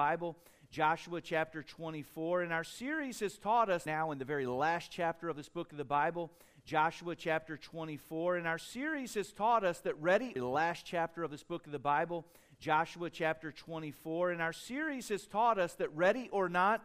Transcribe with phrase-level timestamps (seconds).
[0.00, 0.34] Bible,
[0.70, 2.40] Joshua chapter 24.
[2.40, 5.72] And our series has taught us now in the very last chapter of this book
[5.72, 6.32] of the Bible,
[6.64, 8.36] Joshua chapter 24.
[8.36, 11.72] And our series has taught us that ready, the last chapter of this book of
[11.72, 12.24] the Bible,
[12.58, 14.30] Joshua chapter 24.
[14.30, 16.82] And our series has taught us that ready or not,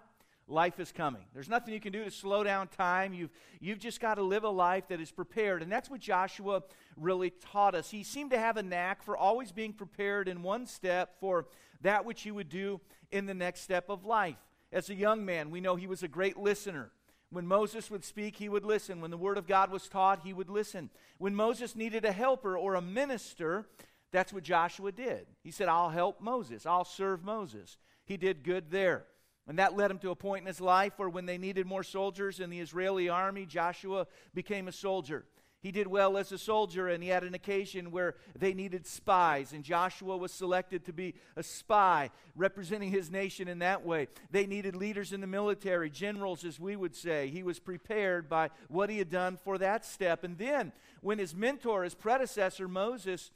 [0.49, 1.23] life is coming.
[1.33, 3.13] There's nothing you can do to slow down time.
[3.13, 5.63] You've, you've just got to live a life that is prepared.
[5.63, 6.63] And that's what Joshua
[6.97, 7.89] really taught us.
[7.89, 11.47] He seemed to have a knack for always being prepared in one step for
[11.81, 12.81] that which he would do
[13.15, 14.35] in the next step of life.
[14.71, 16.91] As a young man, we know he was a great listener.
[17.31, 19.01] When Moses would speak, he would listen.
[19.01, 20.89] When the word of God was taught, he would listen.
[21.17, 23.65] When Moses needed a helper or a minister,
[24.11, 25.27] that's what Joshua did.
[25.43, 27.77] He said, I'll help Moses, I'll serve Moses.
[28.05, 29.05] He did good there.
[29.47, 31.83] And that led him to a point in his life where, when they needed more
[31.83, 35.25] soldiers in the Israeli army, Joshua became a soldier.
[35.65, 39.51] He did well as a soldier, and he had an occasion where they needed spies,
[39.51, 44.07] and Joshua was selected to be a spy, representing his nation in that way.
[44.29, 47.29] They needed leaders in the military, generals, as we would say.
[47.29, 50.23] He was prepared by what he had done for that step.
[50.23, 53.31] And then, when his mentor, his predecessor, Moses,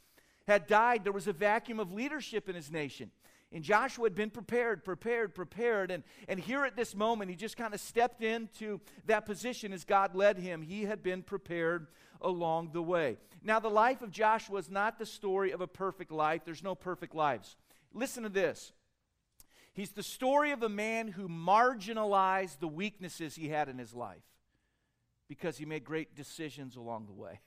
[0.46, 3.10] had died, there was a vacuum of leadership in his nation.
[3.52, 5.90] And Joshua had been prepared, prepared, prepared.
[5.90, 9.84] And, and here at this moment, he just kind of stepped into that position as
[9.86, 10.62] God led him.
[10.62, 11.88] He had been prepared
[12.22, 13.18] along the way.
[13.44, 16.76] Now, the life of Joshua is not the story of a perfect life, there's no
[16.76, 17.56] perfect lives.
[17.94, 18.72] Listen to this.
[19.74, 24.24] He's the story of a man who marginalized the weaknesses he had in his life
[25.28, 27.40] because he made great decisions along the way.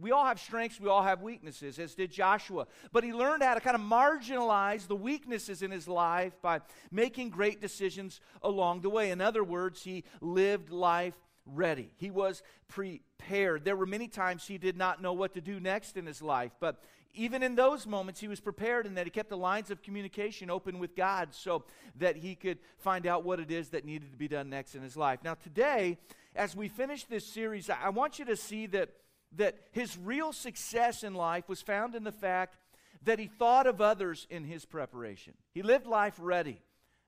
[0.00, 2.66] We all have strengths, we all have weaknesses, as did Joshua.
[2.92, 7.30] But he learned how to kind of marginalize the weaknesses in his life by making
[7.30, 9.10] great decisions along the way.
[9.10, 11.14] In other words, he lived life
[11.46, 11.90] ready.
[11.96, 13.64] He was prepared.
[13.64, 16.52] There were many times he did not know what to do next in his life,
[16.60, 16.82] but
[17.14, 20.48] even in those moments, he was prepared in that he kept the lines of communication
[20.48, 21.64] open with God so
[21.96, 24.82] that he could find out what it is that needed to be done next in
[24.82, 25.18] his life.
[25.24, 25.98] Now, today,
[26.36, 28.90] as we finish this series, I want you to see that,
[29.36, 32.56] that his real success in life was found in the fact
[33.02, 35.34] that he thought of others in his preparation.
[35.52, 36.60] He lived life ready,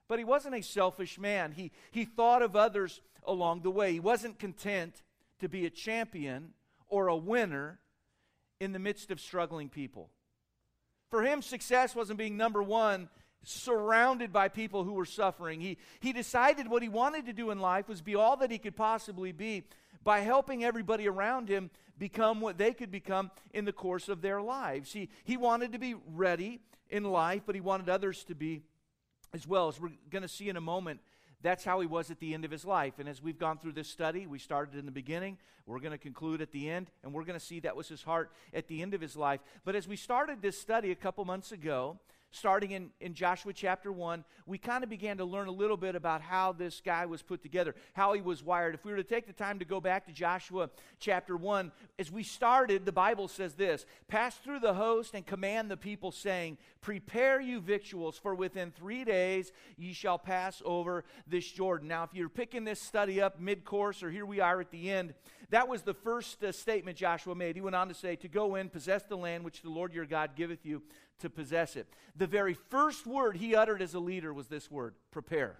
[0.09, 1.53] but he wasn't a selfish man.
[1.53, 3.93] He, he thought of others along the way.
[3.93, 5.03] He wasn't content
[5.41, 6.55] to be a champion
[6.88, 7.78] or a winner
[8.60, 10.09] in the midst of struggling people.
[11.10, 13.09] For him, success wasn't being number one,
[13.44, 15.60] surrounded by people who were suffering.
[15.60, 18.59] He, he decided what he wanted to do in life was be all that he
[18.59, 19.65] could possibly be
[20.05, 24.41] by helping everybody around him become what they could become in the course of their
[24.41, 24.93] lives.
[24.93, 28.63] He, he wanted to be ready in life, but he wanted others to be
[29.33, 29.69] as well.
[29.69, 31.01] As we're going to see in a moment,
[31.43, 32.95] that's how he was at the end of his life.
[32.99, 35.99] And as we've gone through this study, we started in the beginning, we're going to
[35.99, 38.83] conclude at the end, and we're going to see that was his heart at the
[38.83, 39.41] end of his life.
[39.65, 41.99] But as we started this study a couple months ago,
[42.32, 45.94] starting in, in Joshua chapter 1, we kind of began to learn a little bit
[45.94, 48.75] about how this guy was put together, how he was wired.
[48.75, 52.10] If we were to take the time to go back to Joshua chapter 1, as
[52.10, 56.59] we started, the Bible says this Pass through the host and command the people, saying,
[56.81, 61.88] Prepare you victuals, for within three days ye shall pass over this Jordan.
[61.88, 64.91] Now, if you're picking this study up mid course, or here we are at the
[64.91, 65.15] end,
[65.50, 67.56] that was the first uh, statement Joshua made.
[67.56, 70.06] He went on to say, To go in, possess the land which the Lord your
[70.06, 70.82] God giveth you
[71.21, 71.87] to possess it.
[72.17, 75.56] The very first word he uttered as a leader was this word prepare.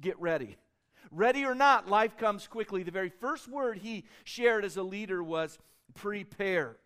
[0.00, 0.56] Get ready.
[1.10, 2.82] Ready or not, life comes quickly.
[2.82, 5.58] The very first word he shared as a leader was
[5.94, 6.76] prepare.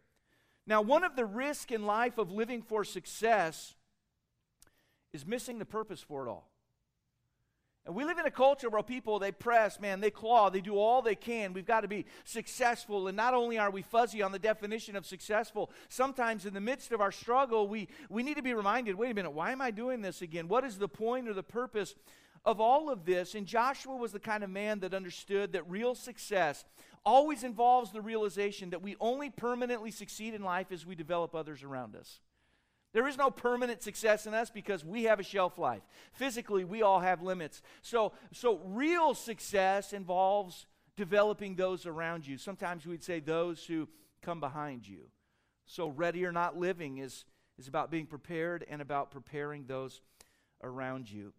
[0.66, 3.74] Now, one of the risks in life of living for success
[5.12, 6.50] is missing the purpose for it all.
[7.86, 10.76] And we live in a culture where people, they press, man, they claw, they do
[10.76, 11.52] all they can.
[11.52, 13.06] We've got to be successful.
[13.06, 16.90] And not only are we fuzzy on the definition of successful, sometimes in the midst
[16.90, 19.70] of our struggle, we, we need to be reminded wait a minute, why am I
[19.70, 20.48] doing this again?
[20.48, 21.94] What is the point or the purpose
[22.44, 23.36] of all of this?
[23.36, 26.64] And Joshua was the kind of man that understood that real success
[27.04, 31.62] always involves the realization that we only permanently succeed in life as we develop others
[31.62, 32.18] around us.
[32.96, 35.82] There is no permanent success in us because we have a shelf life.
[36.14, 37.60] Physically, we all have limits.
[37.82, 40.64] So, so real success involves
[40.96, 42.38] developing those around you.
[42.38, 43.86] Sometimes we'd say those who
[44.22, 45.10] come behind you.
[45.66, 47.26] So, ready or not living is,
[47.58, 50.00] is about being prepared and about preparing those
[50.62, 51.34] around you.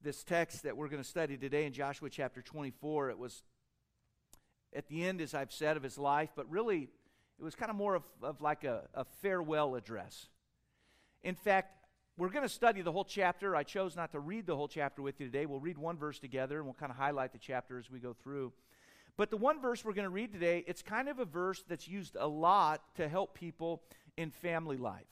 [0.00, 3.42] This text that we're going to study today in Joshua chapter 24, it was
[4.72, 6.88] at the end, as I've said, of his life, but really
[7.40, 10.28] it was kind of more of, of like a, a farewell address.
[11.24, 11.86] In fact,
[12.18, 13.56] we're going to study the whole chapter.
[13.56, 15.46] I chose not to read the whole chapter with you today.
[15.46, 18.12] We'll read one verse together and we'll kind of highlight the chapter as we go
[18.12, 18.52] through.
[19.16, 21.88] But the one verse we're going to read today, it's kind of a verse that's
[21.88, 23.82] used a lot to help people
[24.18, 25.06] in family life.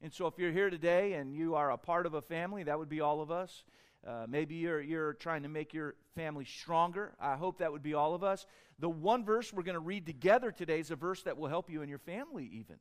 [0.00, 2.78] And so, if you're here today and you are a part of a family, that
[2.78, 3.64] would be all of us.
[4.06, 7.14] Uh, maybe you're, you're trying to make your family stronger.
[7.18, 8.46] I hope that would be all of us.
[8.78, 11.70] The one verse we're going to read together today is a verse that will help
[11.70, 12.76] you and your family, even.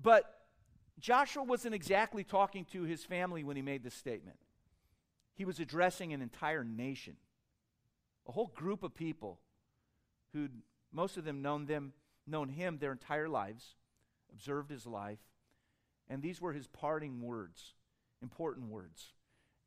[0.00, 0.43] But
[1.00, 4.38] Joshua wasn't exactly talking to his family when he made this statement,
[5.34, 7.16] he was addressing an entire nation,
[8.28, 9.40] a whole group of people
[10.32, 10.62] who'd
[10.92, 11.92] most of them known them
[12.26, 13.74] known him their entire lives
[14.32, 15.18] observed his life
[16.08, 17.74] and these were his parting words
[18.24, 19.12] important words.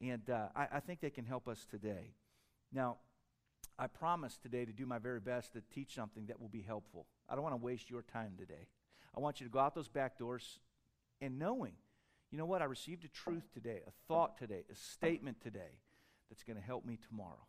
[0.02, 2.14] And uh, I, I think they can help us today.
[2.74, 2.98] Now
[3.80, 7.06] i promise today to do my very best to teach something that will be helpful.
[7.30, 8.68] I don't want to waste your time today.
[9.16, 10.60] I want you to go out those back doors
[11.22, 11.74] and knowing
[12.32, 15.80] you know what i received a truth today a thought today a statement today
[16.30, 17.46] that's going to help me tomorrow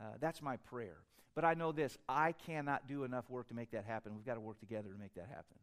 [0.00, 0.98] uh, that's my prayer
[1.34, 4.14] but I know this I cannot do enough work to make that happen.
[4.14, 5.56] We've got to work together to make that happen.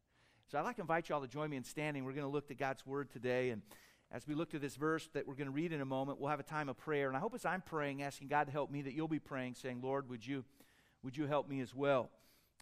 [0.47, 2.05] So I'd like to invite you all to join me in standing.
[2.05, 3.49] We're going to look to God's Word today.
[3.49, 3.61] And
[4.11, 6.29] as we look to this verse that we're going to read in a moment, we'll
[6.29, 7.09] have a time of prayer.
[7.09, 9.55] And I hope as I'm praying, asking God to help me, that you'll be praying,
[9.55, 10.45] saying, Lord, would you,
[11.03, 12.09] would you help me as well?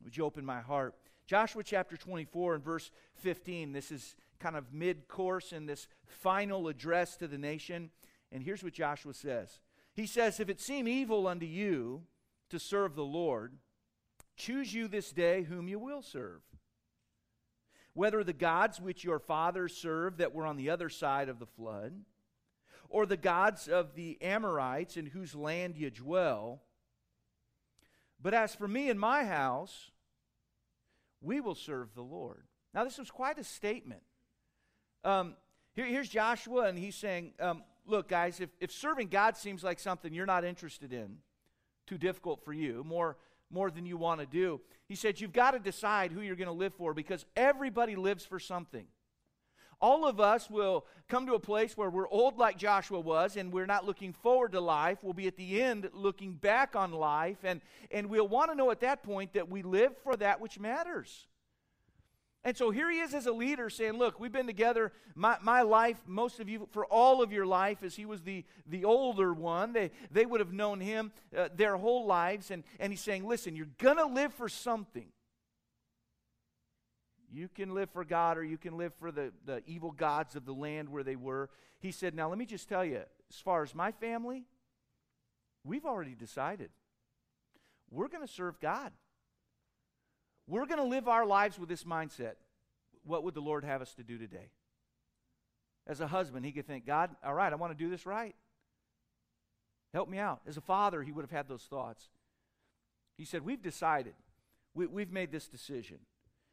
[0.04, 0.96] Would you open my heart?
[1.28, 3.72] Joshua chapter 24 and verse 15.
[3.72, 7.90] This is kind of mid course in this final address to the nation.
[8.32, 9.60] And here's what Joshua says
[9.94, 12.04] He says, If it seem evil unto you,
[12.50, 13.54] to serve the Lord,
[14.38, 16.42] choose you this day whom you will serve.
[17.94, 21.46] Whether the gods which your fathers served that were on the other side of the
[21.46, 21.94] flood,
[22.90, 26.62] or the gods of the Amorites in whose land you dwell.
[28.22, 29.92] But as for me and my house,
[31.22, 32.44] we will serve the Lord.
[32.74, 34.04] Now, this was quite a statement.
[35.06, 35.36] Um,
[35.76, 39.78] here, here's Joshua, and he's saying, um, Look, guys, if, if serving God seems like
[39.78, 41.18] something you're not interested in,
[41.86, 43.16] too difficult for you, more,
[43.52, 44.60] more than you want to do.
[44.88, 48.26] He said, You've got to decide who you're going to live for because everybody lives
[48.26, 48.88] for something.
[49.80, 53.54] All of us will come to a place where we're old like Joshua was and
[53.54, 55.00] we're not looking forward to life.
[55.04, 57.62] We'll be at the end looking back on life, and,
[57.92, 61.28] and we'll want to know at that point that we live for that which matters.
[62.46, 65.64] And so here he is as a leader saying, Look, we've been together my, my
[65.64, 69.34] life, most of you, for all of your life, as he was the, the older
[69.34, 69.74] one.
[69.74, 72.52] They, they would have known him uh, their whole lives.
[72.52, 75.08] And, and he's saying, Listen, you're going to live for something.
[77.34, 80.46] You can live for God or you can live for the, the evil gods of
[80.46, 81.50] the land where they were.
[81.80, 84.44] He said, Now let me just tell you, as far as my family,
[85.64, 86.70] we've already decided.
[87.90, 88.92] We're going to serve God.
[90.48, 92.34] We're going to live our lives with this mindset.
[93.04, 94.50] What would the Lord have us to do today?
[95.88, 98.36] As a husband, he could think, God, all right, I want to do this right.
[99.94, 100.42] Help me out.
[100.48, 102.10] As a father, he would have had those thoughts.
[103.18, 104.14] He said, We've decided.
[104.74, 106.00] We, have made this decision.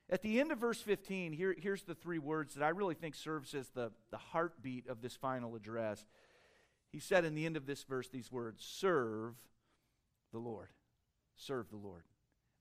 [0.08, 3.16] At the end of verse 15, here, here's the three words that I really think
[3.16, 6.04] serves as the, the heartbeat of this final address.
[6.92, 9.34] He said in the end of this verse these words Serve
[10.32, 10.68] the Lord.
[11.34, 12.04] Serve the Lord.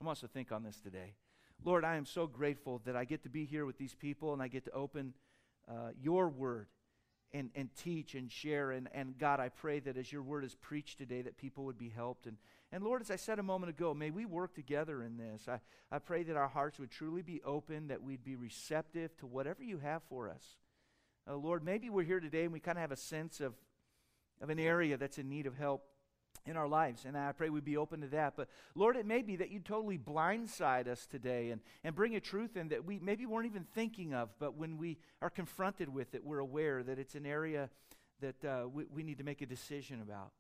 [0.02, 1.14] I want us to think on this today.
[1.64, 4.42] Lord, I am so grateful that I get to be here with these people and
[4.42, 5.14] I get to open
[5.70, 6.70] uh, your word
[7.34, 8.72] and, and teach and share.
[8.72, 11.78] And, and God, I pray that as your word is preached today, that people would
[11.78, 12.26] be helped.
[12.26, 12.38] And,
[12.72, 15.48] and Lord, as I said a moment ago, may we work together in this.
[15.48, 15.60] I,
[15.92, 19.62] I pray that our hearts would truly be open, that we'd be receptive to whatever
[19.62, 20.56] you have for us.
[21.30, 23.54] Uh, Lord, maybe we're here today and we kind of have a sense of,
[24.42, 25.91] of an area that's in need of help
[26.46, 27.06] in our lives.
[27.06, 28.34] And I pray we'd be open to that.
[28.36, 32.20] But Lord, it may be that you totally blindside us today and, and bring a
[32.20, 36.16] truth in that we maybe weren't even thinking of, but when we are confronted with
[36.16, 37.70] it, we're aware that it's an area
[38.22, 40.32] that uh, we, we need to make a decision about.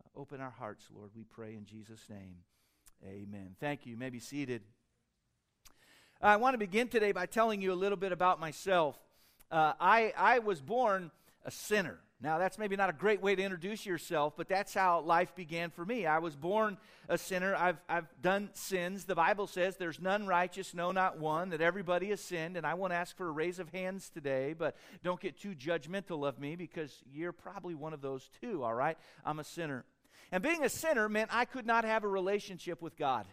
[0.00, 2.36] Uh, open our hearts, Lord, we pray in Jesus' name.
[3.04, 3.56] Amen.
[3.58, 3.92] Thank you.
[3.92, 4.62] you may be seated.
[6.20, 8.96] I want to begin today by telling you a little bit about myself.
[9.50, 11.10] Uh, I, I was born
[11.44, 11.98] a sinner.
[12.22, 15.70] Now, that's maybe not a great way to introduce yourself, but that's how life began
[15.70, 16.06] for me.
[16.06, 17.52] I was born a sinner.
[17.56, 19.04] I've, I've done sins.
[19.04, 22.56] The Bible says there's none righteous, no, not one, that everybody has sinned.
[22.56, 26.26] And I won't ask for a raise of hands today, but don't get too judgmental
[26.26, 28.96] of me because you're probably one of those too, all right?
[29.24, 29.84] I'm a sinner.
[30.30, 33.26] And being a sinner meant I could not have a relationship with God.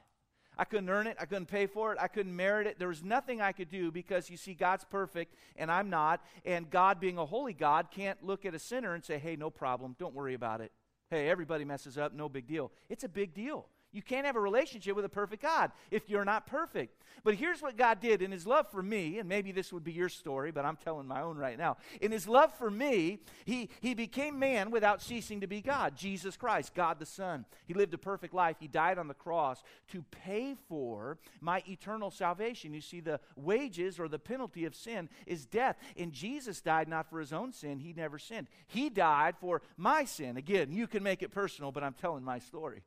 [0.59, 1.15] I couldn't earn it.
[1.17, 1.97] I couldn't pay for it.
[2.01, 2.77] I couldn't merit it.
[2.77, 6.21] There was nothing I could do because you see, God's perfect and I'm not.
[6.43, 9.49] And God, being a holy God, can't look at a sinner and say, hey, no
[9.49, 9.95] problem.
[9.97, 10.73] Don't worry about it.
[11.09, 12.13] Hey, everybody messes up.
[12.13, 12.73] No big deal.
[12.89, 13.67] It's a big deal.
[13.91, 17.01] You can't have a relationship with a perfect God if you're not perfect.
[17.23, 19.91] But here's what God did in His love for me, and maybe this would be
[19.91, 21.77] your story, but I'm telling my own right now.
[21.99, 26.37] In His love for me, He, he became man without ceasing to be God, Jesus
[26.37, 27.45] Christ, God the Son.
[27.65, 28.57] He lived a perfect life.
[28.59, 32.73] He died on the cross to pay for my eternal salvation.
[32.73, 35.77] You see, the wages or the penalty of sin is death.
[35.97, 38.47] And Jesus died not for His own sin, He never sinned.
[38.67, 40.37] He died for my sin.
[40.37, 42.83] Again, you can make it personal, but I'm telling my story.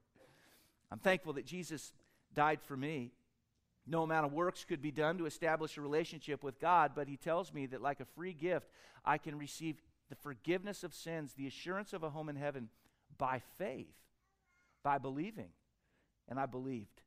[0.92, 1.90] I'm thankful that Jesus
[2.34, 3.12] died for me.
[3.86, 7.16] No amount of works could be done to establish a relationship with God, but He
[7.16, 8.68] tells me that, like a free gift,
[9.02, 9.80] I can receive
[10.10, 12.68] the forgiveness of sins, the assurance of a home in heaven
[13.16, 13.94] by faith,
[14.82, 15.48] by believing.
[16.28, 17.00] And I believed.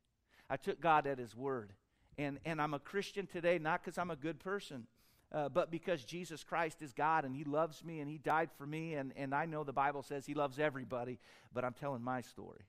[0.50, 1.72] I took God at His word.
[2.18, 4.88] And, and I'm a Christian today, not because I'm a good person,
[5.30, 8.66] uh, but because Jesus Christ is God and He loves me and He died for
[8.66, 8.94] me.
[8.94, 11.20] And, and I know the Bible says He loves everybody,
[11.54, 12.64] but I'm telling my story.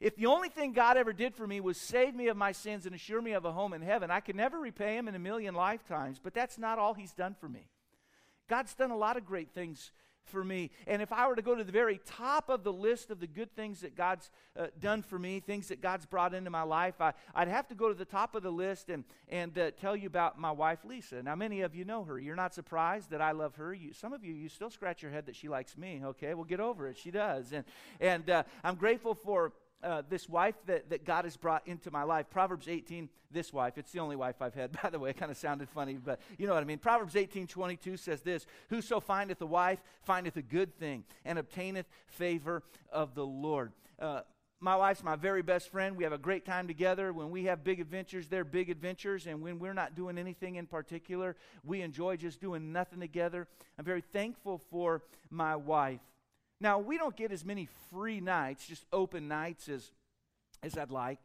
[0.00, 2.86] If the only thing God ever did for me was save me of my sins
[2.86, 5.18] and assure me of a home in heaven, I could never repay him in a
[5.18, 7.68] million lifetimes, but that's not all he's done for me.
[8.48, 9.92] God's done a lot of great things
[10.28, 10.70] for me.
[10.86, 13.26] And if I were to go to the very top of the list of the
[13.26, 17.00] good things that God's uh, done for me, things that God's brought into my life,
[17.00, 19.96] I, would have to go to the top of the list and, and uh, tell
[19.96, 21.22] you about my wife, Lisa.
[21.22, 22.18] Now, many of you know her.
[22.18, 23.72] You're not surprised that I love her.
[23.72, 26.02] You, some of you, you still scratch your head that she likes me.
[26.04, 26.96] Okay, well, get over it.
[26.98, 27.52] She does.
[27.52, 27.64] And,
[28.00, 32.02] and uh, I'm grateful for uh, this wife that, that God has brought into my
[32.02, 32.26] life.
[32.30, 35.10] Proverbs 18, this wife, it's the only wife I've had, by the way.
[35.10, 36.78] It kind of sounded funny, but you know what I mean.
[36.78, 41.86] Proverbs 18, 22 says this Whoso findeth a wife findeth a good thing and obtaineth
[42.06, 43.72] favor of the Lord.
[43.98, 44.20] Uh,
[44.60, 45.96] my wife's my very best friend.
[45.96, 47.12] We have a great time together.
[47.12, 49.28] When we have big adventures, they're big adventures.
[49.28, 53.46] And when we're not doing anything in particular, we enjoy just doing nothing together.
[53.78, 56.00] I'm very thankful for my wife.
[56.60, 59.92] Now, we don't get as many free nights, just open nights, as,
[60.62, 61.18] as I'd like.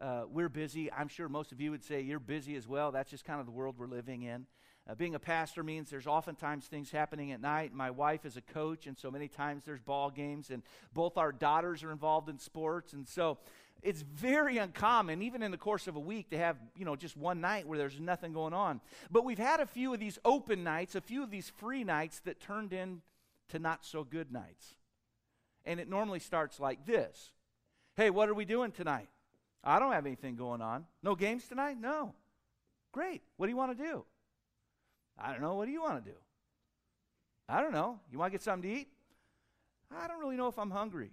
[0.00, 0.92] Uh, we're busy.
[0.92, 2.92] I'm sure most of you would say you're busy as well.
[2.92, 4.46] That's just kind of the world we're living in.
[4.88, 7.74] Uh, being a pastor means there's oftentimes things happening at night.
[7.74, 10.62] My wife is a coach, and so many times there's ball games, and
[10.94, 12.92] both our daughters are involved in sports.
[12.92, 13.38] And so
[13.82, 17.16] it's very uncommon, even in the course of a week, to have, you know, just
[17.16, 18.80] one night where there's nothing going on.
[19.10, 22.20] But we've had a few of these open nights, a few of these free nights
[22.20, 23.02] that turned in
[23.48, 24.74] to not so good nights.
[25.64, 27.32] And it normally starts like this
[27.96, 29.08] Hey, what are we doing tonight?
[29.64, 30.84] I don't have anything going on.
[31.02, 31.76] No games tonight?
[31.80, 32.14] No.
[32.92, 33.22] Great.
[33.36, 34.04] What do you want to do?
[35.18, 35.54] I don't know.
[35.54, 36.16] What do you want to do?
[37.48, 37.98] I don't know.
[38.12, 38.88] You want to get something to eat?
[39.90, 41.10] I don't really know if I'm hungry.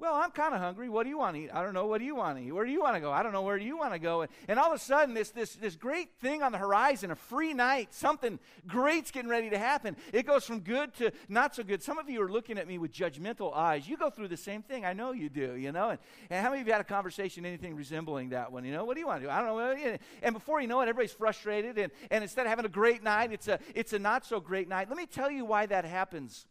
[0.00, 0.88] Well, I'm kind of hungry.
[0.88, 1.50] What do you want to eat?
[1.52, 1.86] I don't know.
[1.86, 2.52] What do you want to eat?
[2.52, 3.10] Where do you want to go?
[3.10, 3.42] I don't know.
[3.42, 4.20] Where do you want to go?
[4.20, 7.16] And, and all of a sudden, this, this, this great thing on the horizon, a
[7.16, 8.38] free night, something
[8.68, 9.96] great's getting ready to happen.
[10.12, 11.82] It goes from good to not so good.
[11.82, 13.88] Some of you are looking at me with judgmental eyes.
[13.88, 14.84] You go through the same thing.
[14.84, 15.90] I know you do, you know.
[15.90, 15.98] And,
[16.30, 18.64] and how many of you had a conversation, anything resembling that one?
[18.64, 19.32] You know, what do you want to do?
[19.32, 19.98] I don't know.
[20.22, 21.76] And before you know it, everybody's frustrated.
[21.76, 24.68] And, and instead of having a great night, it's a, it's a not so great
[24.68, 24.88] night.
[24.88, 26.46] Let me tell you why that happens.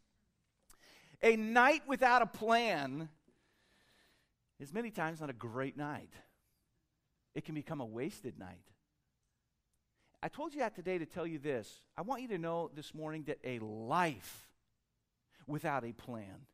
[1.24, 3.08] A night without a plan
[4.60, 6.12] is many times not a great night.
[7.36, 8.64] It can become a wasted night.
[10.22, 11.82] I told you that today to tell you this.
[11.96, 14.48] I want you to know this morning that a life
[15.46, 16.48] without a plan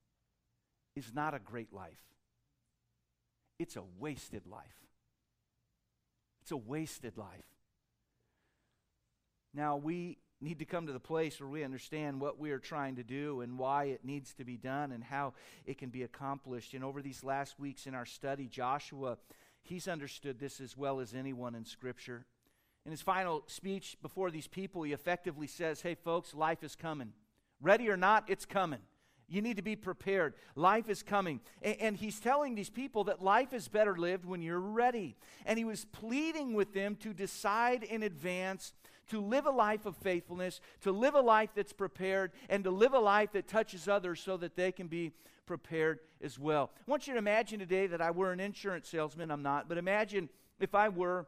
[0.95, 2.00] is not a great life.
[3.60, 4.63] It's a wasted life.
[6.41, 7.45] It's a wasted life.
[9.53, 12.95] Now, we need to come to the place where we understand what we are trying
[12.97, 15.33] to do and why it needs to be done and how
[15.65, 16.73] it can be accomplished.
[16.73, 19.17] And over these last weeks in our study, Joshua,
[19.63, 22.25] he's understood this as well as anyone in Scripture.
[22.85, 27.13] In his final speech before these people, he effectively says, Hey, folks, life is coming.
[27.62, 28.81] Ready or not, it's coming.
[29.29, 30.33] You need to be prepared.
[30.55, 31.39] Life is coming.
[31.62, 35.15] And, he's telling these people that life is better lived when you're ready.
[35.45, 38.73] And he was pleading with them to decide in advance
[39.10, 42.93] to live a life of faithfulness, to live a life that's prepared, and to live
[42.93, 45.12] a life that touches others so that they can be
[45.45, 46.72] prepared as well.
[46.75, 49.31] I want you to imagine today that I were an insurance salesman.
[49.31, 50.29] I'm not, but imagine
[50.60, 51.27] if I were.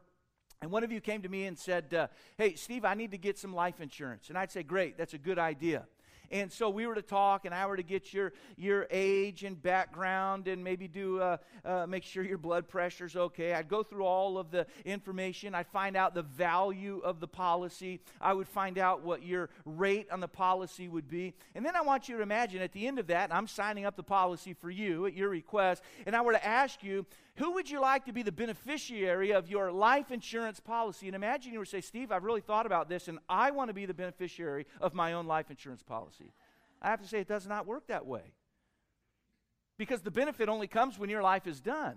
[0.62, 2.06] And one of you came to me and said, uh,
[2.38, 4.30] Hey, Steve, I need to get some life insurance.
[4.30, 5.86] And I'd say, Great, that's a good idea.
[6.30, 9.60] And so we were to talk, and I were to get your, your age and
[9.60, 13.54] background and maybe do uh, uh, make sure your blood pressure's okay.
[13.54, 15.54] I'd go through all of the information.
[15.54, 18.00] I'd find out the value of the policy.
[18.20, 21.34] I would find out what your rate on the policy would be.
[21.54, 23.96] And then I want you to imagine at the end of that, I'm signing up
[23.96, 27.06] the policy for you at your request, and I were to ask you,
[27.36, 31.06] who would you like to be the beneficiary of your life insurance policy?
[31.06, 33.68] And imagine you were to say, Steve, I've really thought about this, and I want
[33.68, 36.15] to be the beneficiary of my own life insurance policy.
[36.86, 38.32] I have to say, it does not work that way.
[39.78, 41.96] because the benefit only comes when your life is done.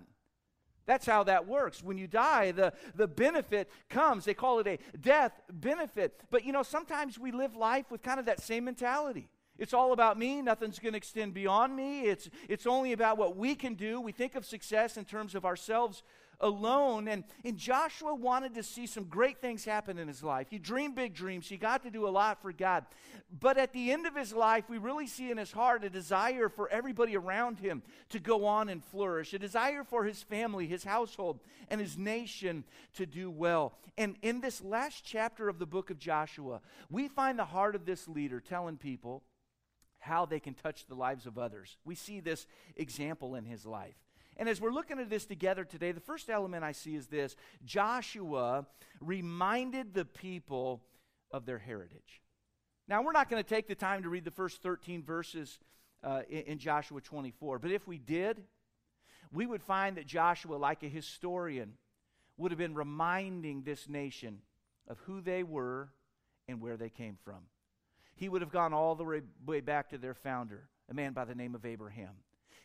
[0.86, 1.82] That's how that works.
[1.82, 4.24] When you die, the, the benefit comes.
[4.24, 6.20] They call it a death benefit.
[6.30, 9.28] But you know, sometimes we live life with kind of that same mentality.
[9.58, 10.42] It's all about me.
[10.42, 12.02] Nothing's going to extend beyond me.
[12.02, 14.00] It's, it's only about what we can do.
[14.00, 16.02] We think of success in terms of ourselves
[16.40, 17.08] alone.
[17.08, 20.48] And, and Joshua wanted to see some great things happen in his life.
[20.50, 22.84] He dreamed big dreams, he got to do a lot for God.
[23.38, 26.48] But at the end of his life, we really see in his heart a desire
[26.48, 30.82] for everybody around him to go on and flourish, a desire for his family, his
[30.82, 33.74] household, and his nation to do well.
[33.96, 37.84] And in this last chapter of the book of Joshua, we find the heart of
[37.84, 39.22] this leader telling people
[40.00, 41.76] how they can touch the lives of others.
[41.84, 43.94] We see this example in his life.
[44.40, 47.36] And as we're looking at this together today, the first element I see is this
[47.62, 48.64] Joshua
[49.02, 50.80] reminded the people
[51.30, 52.22] of their heritage.
[52.88, 55.58] Now, we're not going to take the time to read the first 13 verses
[56.02, 58.42] uh, in, in Joshua 24, but if we did,
[59.30, 61.74] we would find that Joshua, like a historian,
[62.38, 64.38] would have been reminding this nation
[64.88, 65.90] of who they were
[66.48, 67.42] and where they came from.
[68.16, 71.34] He would have gone all the way back to their founder, a man by the
[71.34, 72.14] name of Abraham.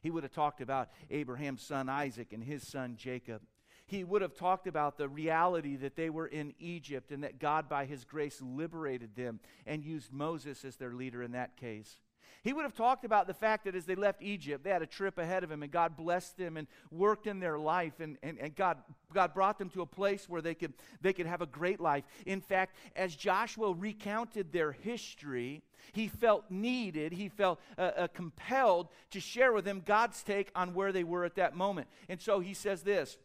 [0.06, 3.42] He would have talked about Abraham's son Isaac and his son Jacob.
[3.88, 7.68] He would have talked about the reality that they were in Egypt and that God,
[7.68, 11.98] by his grace, liberated them and used Moses as their leader in that case.
[12.46, 14.86] He would have talked about the fact that as they left Egypt, they had a
[14.86, 18.38] trip ahead of them, and God blessed them and worked in their life, and, and,
[18.40, 18.78] and God,
[19.12, 22.04] God brought them to a place where they could, they could have a great life.
[22.28, 28.90] In fact, as Joshua recounted their history, he felt needed, he felt uh, uh, compelled
[29.10, 31.88] to share with them God's take on where they were at that moment.
[32.10, 33.18] And so he says this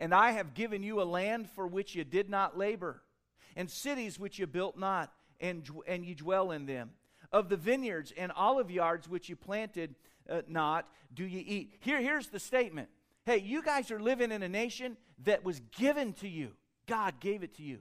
[0.00, 3.02] And I have given you a land for which you did not labor,
[3.54, 6.90] and cities which you built not, and, and you dwell in them.
[7.32, 9.94] Of the vineyards and olive yards which you planted
[10.28, 11.74] uh, not, do you eat.
[11.80, 12.88] Here, here's the statement
[13.24, 16.52] Hey, you guys are living in a nation that was given to you.
[16.86, 17.80] God gave it to you.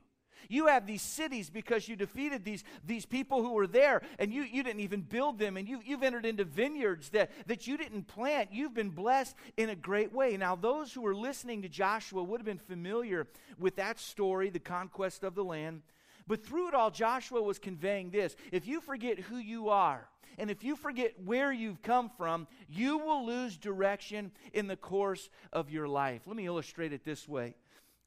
[0.49, 4.43] You have these cities because you defeated these, these people who were there, and you,
[4.43, 8.07] you didn't even build them, and you, you've entered into vineyards that, that you didn't
[8.07, 8.49] plant.
[8.51, 10.37] You've been blessed in a great way.
[10.37, 14.59] Now, those who were listening to Joshua would have been familiar with that story, the
[14.59, 15.81] conquest of the land.
[16.27, 20.49] But through it all, Joshua was conveying this if you forget who you are, and
[20.49, 25.69] if you forget where you've come from, you will lose direction in the course of
[25.69, 26.21] your life.
[26.25, 27.55] Let me illustrate it this way.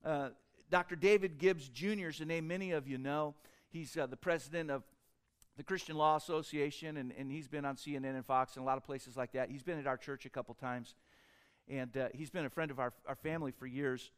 [0.05, 0.31] Uh,
[0.71, 0.97] Dr.
[0.97, 2.09] David Gibbs Jr.
[2.09, 3.35] is a name many of you know.
[3.71, 4.83] He's uh, the president of
[5.57, 8.77] the Christian Law Association, and, and he's been on CNN and Fox and a lot
[8.77, 9.51] of places like that.
[9.51, 10.95] He's been at our church a couple times,
[11.69, 14.11] and uh, he's been a friend of our, our family for years.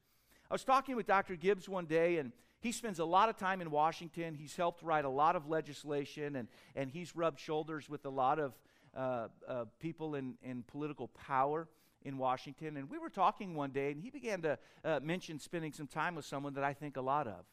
[0.51, 1.37] I was talking with Dr.
[1.37, 4.35] Gibbs one day, and he spends a lot of time in Washington.
[4.35, 8.39] He's helped write a lot of legislation, and, and he's rubbed shoulders with a lot
[8.39, 8.53] of
[8.95, 11.69] uh, uh, people in, in political power
[12.03, 12.77] in Washington.
[12.77, 16.15] And we were talking one day, and he began to uh, mention spending some time
[16.15, 17.47] with someone that I think a lot of.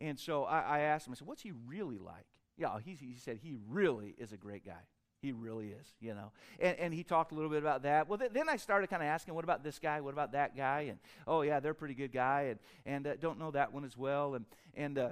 [0.00, 2.26] And so I, I asked him, I said, What's he really like?
[2.56, 4.82] Yeah, he, he said, He really is a great guy.
[5.20, 6.30] He really is, you know.
[6.60, 8.08] And, and he talked a little bit about that.
[8.08, 10.00] Well, th- then I started kind of asking, what about this guy?
[10.00, 10.82] What about that guy?
[10.90, 12.42] And, oh, yeah, they're a pretty good guy.
[12.50, 14.34] And, and uh, don't know that one as well.
[14.34, 15.08] And, and uh,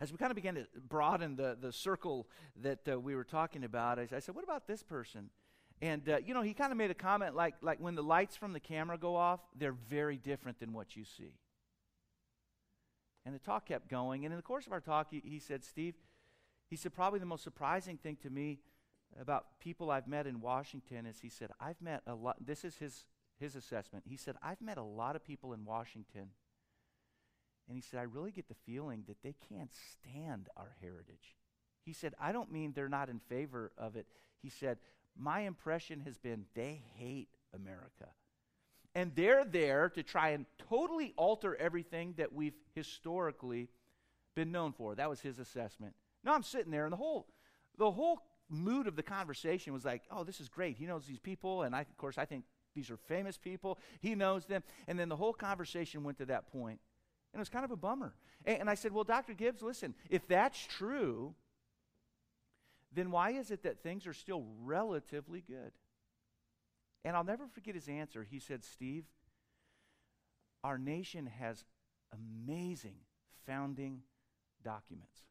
[0.00, 2.28] as we kind of began to broaden the, the circle
[2.62, 5.28] that uh, we were talking about, I, I, said, what about this person?
[5.82, 8.36] And, uh, you know, he kind of made a comment like, like when the lights
[8.36, 11.34] from the camera go off, they're very different than what you see.
[13.26, 14.24] And the talk kept going.
[14.24, 15.94] And in the course of our talk, he, he said, Steve,
[16.70, 18.60] he said, probably the most surprising thing to me
[19.18, 22.76] about people I've met in Washington is he said, I've met a lot, this is
[22.76, 23.06] his,
[23.38, 24.04] his assessment.
[24.06, 26.28] He said, I've met a lot of people in Washington.
[27.68, 31.36] And he said, I really get the feeling that they can't stand our heritage.
[31.84, 34.06] He said, I don't mean they're not in favor of it.
[34.42, 34.78] He said,
[35.16, 38.08] my impression has been they hate America.
[38.94, 43.68] And they're there to try and totally alter everything that we've historically
[44.34, 44.94] been known for.
[44.94, 45.94] That was his assessment.
[46.24, 47.28] Now I'm sitting there, and the whole,
[47.78, 48.20] the whole
[48.50, 50.76] mood of the conversation was like, oh, this is great.
[50.76, 51.62] He knows these people.
[51.62, 53.78] And I, of course, I think these are famous people.
[54.00, 54.62] He knows them.
[54.88, 56.80] And then the whole conversation went to that point.
[57.32, 58.14] And it was kind of a bummer.
[58.44, 59.34] And, and I said, well, Dr.
[59.34, 61.34] Gibbs, listen, if that's true,
[62.92, 65.72] then why is it that things are still relatively good?
[67.04, 68.26] And I'll never forget his answer.
[68.28, 69.04] He said, Steve,
[70.62, 71.64] our nation has
[72.12, 72.96] amazing
[73.46, 74.02] founding
[74.62, 75.22] documents.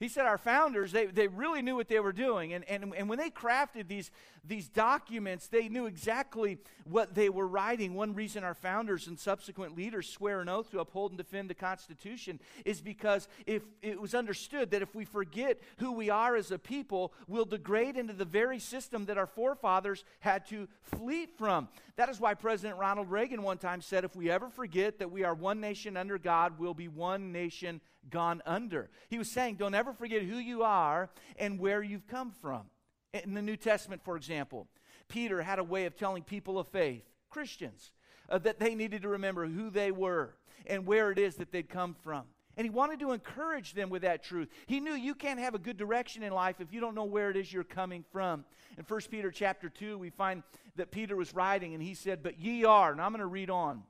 [0.00, 2.52] He said our founders, they, they really knew what they were doing.
[2.52, 4.12] And, and, and when they crafted these,
[4.46, 7.94] these documents, they knew exactly what they were writing.
[7.94, 11.54] One reason our founders and subsequent leaders swear an oath to uphold and defend the
[11.54, 16.52] Constitution is because if it was understood that if we forget who we are as
[16.52, 21.66] a people, we'll degrade into the very system that our forefathers had to flee from.
[21.96, 25.24] That is why President Ronald Reagan one time said, if we ever forget that we
[25.24, 28.90] are one nation under God, we'll be one nation gone under.
[29.08, 32.62] He was saying, don't ever forget who you are and where you've come from.
[33.12, 34.68] In the New Testament, for example,
[35.08, 37.92] Peter had a way of telling people of faith, Christians,
[38.28, 40.34] uh, that they needed to remember who they were
[40.66, 42.24] and where it is that they'd come from.
[42.56, 44.48] And he wanted to encourage them with that truth.
[44.66, 47.30] He knew you can't have a good direction in life if you don't know where
[47.30, 48.44] it is you're coming from.
[48.76, 50.42] In 1 Peter chapter 2, we find
[50.74, 53.48] that Peter was writing and he said, But ye are, and I'm going to read
[53.48, 53.84] on.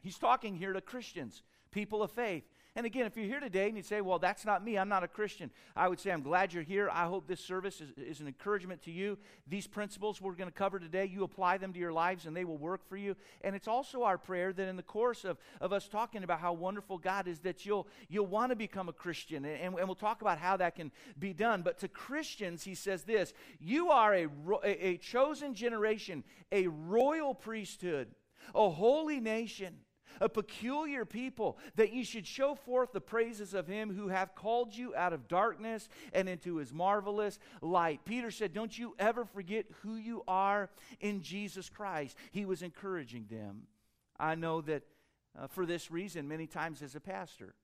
[0.00, 1.42] He's talking here to Christians,
[1.72, 2.44] people of faith.
[2.76, 5.02] And again, if you're here today and you say, well, that's not me, I'm not
[5.02, 6.90] a Christian, I would say, I'm glad you're here.
[6.92, 9.16] I hope this service is, is an encouragement to you.
[9.48, 12.44] These principles we're going to cover today, you apply them to your lives and they
[12.44, 13.16] will work for you.
[13.40, 16.52] And it's also our prayer that in the course of, of us talking about how
[16.52, 19.46] wonderful God is, that you'll, you'll want to become a Christian.
[19.46, 21.62] And, and we'll talk about how that can be done.
[21.62, 24.26] But to Christians, he says this You are a,
[24.62, 28.08] a, a chosen generation, a royal priesthood,
[28.54, 29.76] a holy nation
[30.20, 34.74] a peculiar people, that ye should show forth the praises of him who hath called
[34.74, 38.00] you out of darkness and into his marvelous light.
[38.04, 42.16] Peter said, Don't you ever forget who you are in Jesus Christ.
[42.30, 43.62] He was encouraging them.
[44.18, 44.82] I know that
[45.38, 47.54] uh, for this reason, many times as a pastor,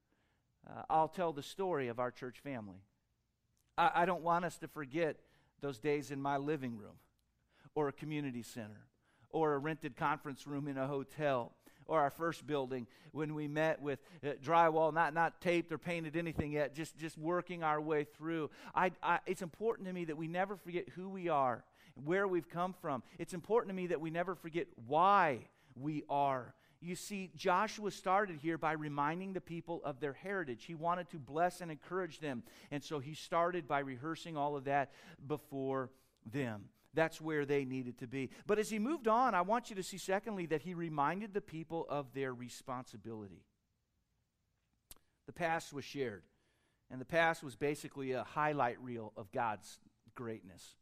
[0.68, 2.82] uh, I'll tell the story of our church family.
[3.78, 5.16] I, I don't want us to forget
[5.60, 6.96] those days in my living room
[7.74, 8.86] or a community center
[9.30, 11.52] or a rented conference room in a hotel
[11.86, 16.16] or our first building when we met with uh, drywall, not, not taped or painted
[16.16, 18.50] anything yet, just, just working our way through.
[18.74, 21.64] I, I, it's important to me that we never forget who we are,
[22.04, 23.02] where we've come from.
[23.18, 25.40] It's important to me that we never forget why
[25.76, 26.54] we are.
[26.80, 30.64] You see, Joshua started here by reminding the people of their heritage.
[30.64, 32.42] He wanted to bless and encourage them.
[32.72, 34.90] And so he started by rehearsing all of that
[35.28, 35.90] before
[36.32, 36.64] them.
[36.94, 38.30] That's where they needed to be.
[38.46, 41.40] But as he moved on, I want you to see, secondly, that he reminded the
[41.40, 43.44] people of their responsibility.
[45.26, 46.24] The past was shared,
[46.90, 49.78] and the past was basically a highlight reel of God's
[50.14, 50.76] greatness.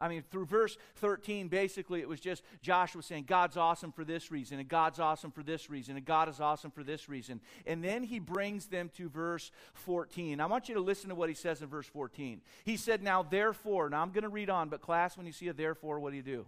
[0.00, 4.30] I mean, through verse 13, basically, it was just Joshua saying, God's awesome for this
[4.30, 7.40] reason, and God's awesome for this reason, and God is awesome for this reason.
[7.66, 10.40] And then he brings them to verse 14.
[10.40, 12.40] I want you to listen to what he says in verse 14.
[12.64, 15.48] He said, Now, therefore, now I'm going to read on, but class, when you see
[15.48, 16.46] a therefore, what do you do?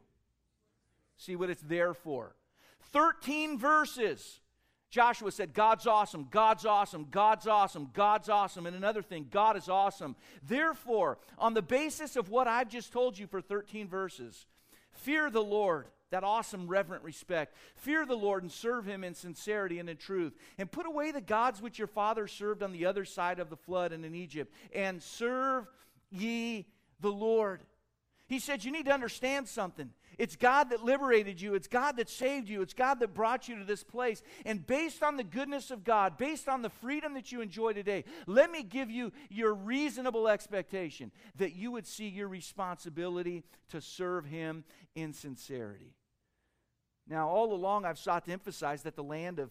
[1.18, 2.34] See what it's there for.
[2.92, 4.40] 13 verses.
[4.92, 8.66] Joshua said, God's awesome, God's awesome, God's awesome, God's awesome.
[8.66, 10.14] And another thing, God is awesome.
[10.46, 14.44] Therefore, on the basis of what I've just told you for 13 verses,
[14.90, 17.56] fear the Lord, that awesome reverent respect.
[17.74, 20.34] Fear the Lord and serve him in sincerity and in truth.
[20.58, 23.56] And put away the gods which your father served on the other side of the
[23.56, 25.66] flood and in Egypt, and serve
[26.10, 26.66] ye
[27.00, 27.62] the Lord.
[28.26, 29.88] He said, You need to understand something.
[30.18, 31.54] It's God that liberated you.
[31.54, 32.62] It's God that saved you.
[32.62, 34.22] It's God that brought you to this place.
[34.44, 38.04] And based on the goodness of God, based on the freedom that you enjoy today,
[38.26, 44.26] let me give you your reasonable expectation that you would see your responsibility to serve
[44.26, 45.94] Him in sincerity.
[47.08, 49.50] Now, all along, I've sought to emphasize that the land of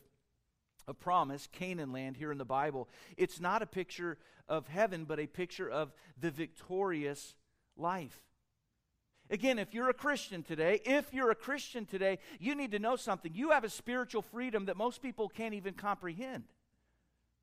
[0.88, 5.20] a promise, Canaan land here in the Bible, it's not a picture of heaven, but
[5.20, 7.36] a picture of the victorious
[7.78, 8.24] life.
[9.32, 12.98] Again, if you're a Christian today, if you're a Christian today, you need to know
[12.98, 13.34] something.
[13.34, 16.44] You have a spiritual freedom that most people can't even comprehend.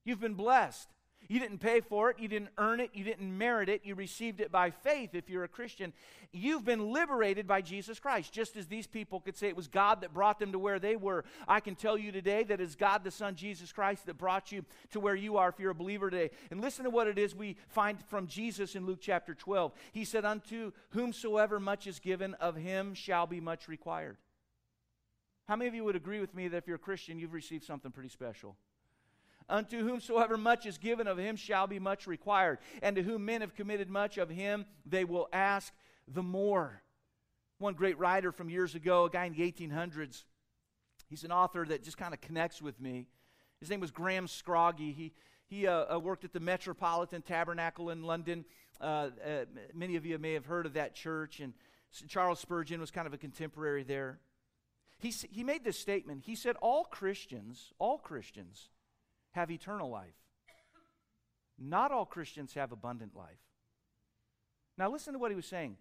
[0.05, 0.87] You've been blessed.
[1.27, 4.41] You didn't pay for it, you didn't earn it, you didn't merit it, you received
[4.41, 5.93] it by faith if you're a Christian.
[6.33, 10.01] You've been liberated by Jesus Christ, just as these people could say it was God
[10.01, 11.25] that brought them to where they were.
[11.47, 14.65] I can tell you today that it's God the Son, Jesus Christ, that brought you
[14.93, 16.31] to where you are if you're a believer today.
[16.51, 19.73] And listen to what it is we find from Jesus in Luke chapter 12.
[19.93, 24.17] He said, Unto whomsoever much is given, of him shall be much required.
[25.47, 27.65] How many of you would agree with me that if you're a Christian, you've received
[27.65, 28.57] something pretty special?
[29.49, 32.59] Unto whomsoever much is given, of him shall be much required.
[32.83, 35.73] And to whom men have committed much, of him they will ask
[36.07, 36.83] the more.
[37.59, 40.25] One great writer from years ago, a guy in the 1800s,
[41.09, 43.09] he's an author that just kind of connects with me.
[43.59, 44.95] His name was Graham Scroggie.
[44.95, 45.13] He,
[45.47, 48.45] he uh, uh, worked at the Metropolitan Tabernacle in London.
[48.81, 51.41] Uh, uh, many of you may have heard of that church.
[51.41, 51.55] And
[52.07, 54.21] Charles Spurgeon was kind of a contemporary there.
[54.99, 56.25] He, he made this statement.
[56.25, 58.69] He said, All Christians, all Christians,
[59.39, 60.17] have eternal life.
[61.59, 63.43] not all Christians have abundant life.
[64.77, 65.77] Now, listen to what he was saying.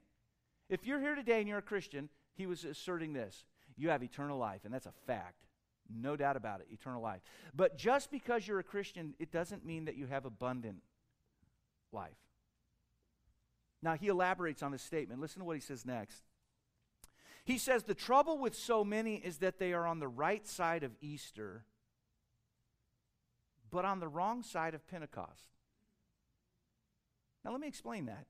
[0.70, 4.38] If you're here today and you're a Christian, he was asserting this you have eternal
[4.39, 5.46] life, and that's a fact.
[5.89, 7.22] No doubt about it, eternal life.
[7.56, 10.82] But just because you're a Christian, it doesn't mean that you have abundant
[11.91, 12.17] life.
[13.82, 15.22] Now, he elaborates on this statement.
[15.22, 16.24] Listen to what he says next.
[17.46, 20.84] He says, The trouble with so many is that they are on the right side
[20.84, 21.63] of Easter,
[23.71, 25.49] but on the wrong side of Pentecost.
[27.43, 28.25] Now, let me explain that.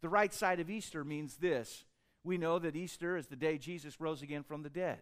[0.00, 1.84] The right side of Easter means this
[2.22, 5.00] we know that Easter is the day Jesus rose again from the dead.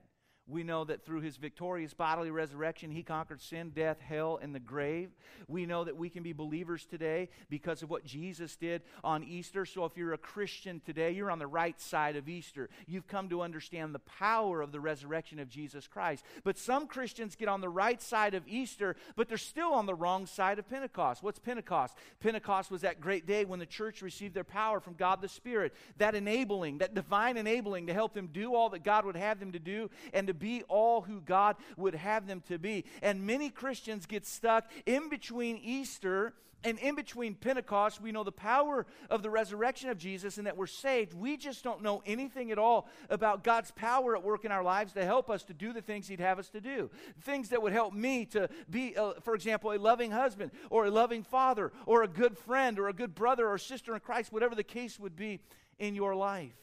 [0.48, 4.60] We know that through his victorious bodily resurrection, he conquered sin, death, hell, and the
[4.60, 5.10] grave.
[5.46, 9.66] We know that we can be believers today because of what Jesus did on Easter.
[9.66, 12.70] So if you're a Christian today, you're on the right side of Easter.
[12.86, 16.24] You've come to understand the power of the resurrection of Jesus Christ.
[16.44, 19.94] But some Christians get on the right side of Easter, but they're still on the
[19.94, 21.22] wrong side of Pentecost.
[21.22, 21.94] What's Pentecost?
[22.20, 25.74] Pentecost was that great day when the church received their power from God the Spirit,
[25.98, 29.52] that enabling, that divine enabling to help them do all that God would have them
[29.52, 32.84] to do and to be all who God would have them to be.
[33.02, 38.32] And many Christians get stuck in between Easter and in between Pentecost, we know the
[38.32, 41.14] power of the resurrection of Jesus and that we're saved.
[41.14, 44.92] We just don't know anything at all about God's power at work in our lives
[44.94, 46.90] to help us to do the things He'd have us to do.
[47.22, 50.90] Things that would help me to be, uh, for example, a loving husband or a
[50.90, 54.56] loving father or a good friend or a good brother or sister in Christ, whatever
[54.56, 55.40] the case would be
[55.78, 56.56] in your life.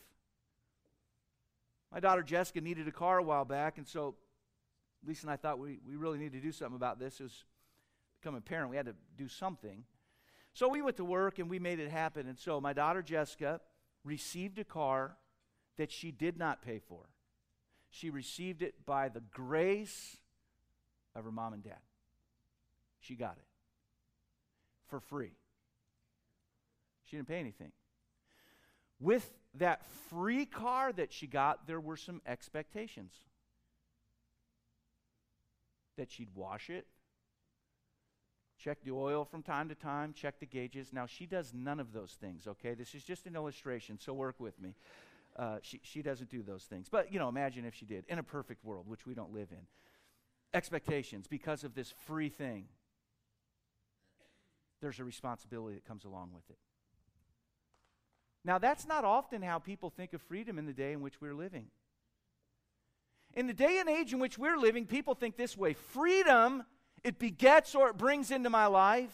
[1.91, 4.15] My daughter Jessica needed a car a while back, and so
[5.05, 7.19] Lisa and I thought we, we really need to do something about this.
[7.19, 7.43] It was
[8.19, 9.83] becoming apparent we had to do something.
[10.53, 12.27] So we went to work and we made it happen.
[12.27, 13.59] And so my daughter Jessica
[14.03, 15.17] received a car
[15.77, 17.09] that she did not pay for.
[17.89, 20.17] She received it by the grace
[21.15, 21.79] of her mom and dad.
[22.99, 23.45] She got it
[24.87, 25.33] for free.
[27.05, 27.71] She didn't pay anything.
[28.99, 33.13] With that free car that she got, there were some expectations
[35.97, 36.87] that she'd wash it,
[38.57, 40.91] check the oil from time to time, check the gauges.
[40.91, 42.73] Now, she does none of those things, okay?
[42.73, 44.75] This is just an illustration, so work with me.
[45.37, 46.87] Uh, she, she doesn't do those things.
[46.89, 49.49] But, you know, imagine if she did in a perfect world, which we don't live
[49.51, 49.67] in.
[50.53, 52.65] Expectations because of this free thing.
[54.81, 56.57] There's a responsibility that comes along with it.
[58.45, 61.33] Now, that's not often how people think of freedom in the day in which we're
[61.33, 61.65] living.
[63.33, 66.63] In the day and age in which we're living, people think this way freedom,
[67.03, 69.11] it begets or it brings into my life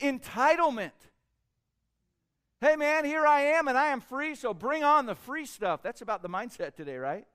[0.00, 0.92] entitlement.
[2.60, 5.82] Hey, man, here I am and I am free, so bring on the free stuff.
[5.82, 7.26] That's about the mindset today, right?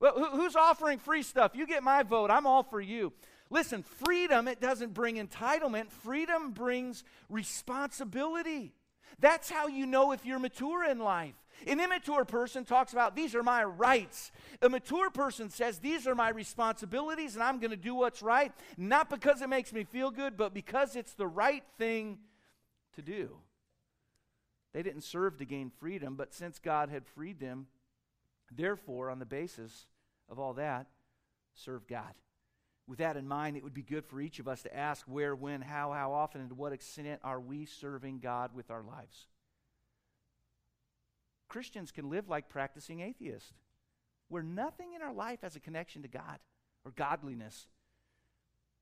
[0.00, 1.52] Well, who's offering free stuff?
[1.54, 2.30] You get my vote.
[2.30, 3.12] I'm all for you.
[3.50, 8.74] Listen, freedom, it doesn't bring entitlement, freedom brings responsibility.
[9.18, 11.34] That's how you know if you're mature in life.
[11.66, 14.30] An immature person talks about, these are my rights.
[14.62, 18.52] A mature person says, these are my responsibilities, and I'm going to do what's right,
[18.76, 22.18] not because it makes me feel good, but because it's the right thing
[22.94, 23.38] to do.
[24.72, 27.66] They didn't serve to gain freedom, but since God had freed them,
[28.54, 29.86] therefore, on the basis
[30.30, 30.86] of all that,
[31.54, 32.14] serve God
[32.88, 35.36] with that in mind, it would be good for each of us to ask where,
[35.36, 39.26] when, how, how often, and to what extent are we serving God with our lives?
[41.48, 43.52] Christians can live like practicing atheists,
[44.28, 46.38] where nothing in our life has a connection to God
[46.84, 47.66] or godliness.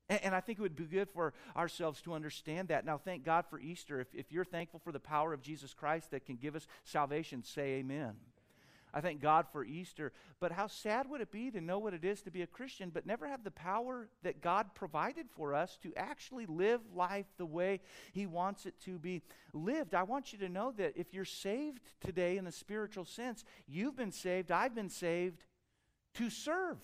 [0.09, 2.85] And, and, I think it would be good for ourselves to understand that.
[2.85, 3.99] Now, thank God for Easter.
[3.99, 7.43] If, if you're thankful for the power of Jesus Christ that can give us salvation,
[7.43, 8.15] say amen.
[8.93, 10.13] I thank God for Easter.
[10.39, 12.89] But how sad would it be to know what it is to be a Christian,
[12.89, 17.45] but never have the power that God provided for us to actually live life the
[17.45, 17.81] way
[18.13, 19.21] He wants it to be
[19.53, 19.93] lived?
[19.93, 23.97] I want you to know that if you're saved today in a spiritual sense, you've
[23.97, 25.43] been saved, I've been saved
[26.15, 26.77] to serve.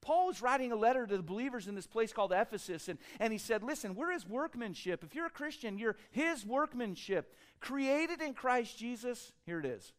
[0.00, 3.32] Paul was writing a letter to the believers in this place called Ephesus, and, and
[3.32, 5.02] he said, Listen, we're his workmanship.
[5.02, 9.32] If you're a Christian, you're his workmanship, created in Christ Jesus.
[9.46, 9.92] Here it is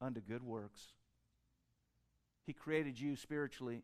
[0.00, 0.80] unto good works.
[2.46, 3.82] He created you spiritually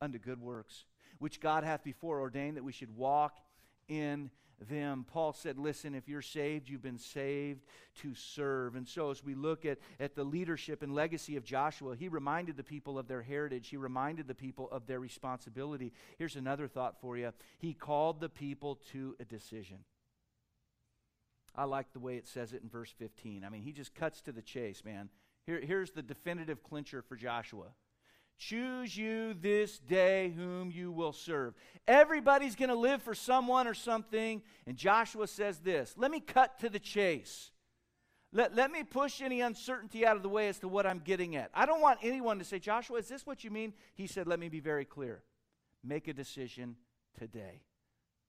[0.00, 0.84] unto good works,
[1.18, 3.38] which God hath before ordained that we should walk
[3.88, 4.30] in
[4.68, 5.04] them.
[5.08, 7.64] Paul said, Listen, if you're saved, you've been saved
[8.02, 8.74] to serve.
[8.74, 12.56] And so, as we look at, at the leadership and legacy of Joshua, he reminded
[12.56, 15.92] the people of their heritage, he reminded the people of their responsibility.
[16.18, 19.78] Here's another thought for you He called the people to a decision.
[21.54, 23.42] I like the way it says it in verse 15.
[23.44, 25.08] I mean, he just cuts to the chase, man.
[25.48, 27.68] Here, here's the definitive clincher for Joshua
[28.36, 31.54] Choose you this day whom you will serve.
[31.88, 34.42] Everybody's going to live for someone or something.
[34.64, 37.50] And Joshua says this let me cut to the chase.
[38.30, 41.34] Let, let me push any uncertainty out of the way as to what I'm getting
[41.34, 41.50] at.
[41.54, 43.72] I don't want anyone to say, Joshua, is this what you mean?
[43.94, 45.22] He said, let me be very clear.
[45.82, 46.76] Make a decision
[47.18, 47.62] today,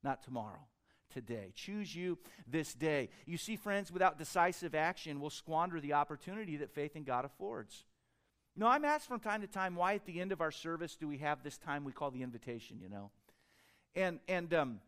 [0.02, 0.66] not tomorrow.
[1.10, 1.52] Today.
[1.54, 3.08] Choose you this day.
[3.26, 7.84] You see, friends, without decisive action, we'll squander the opportunity that faith in God affords.
[8.56, 11.08] No, I'm asked from time to time why at the end of our service do
[11.08, 13.10] we have this time we call the invitation, you know?
[13.94, 14.80] And, and, um,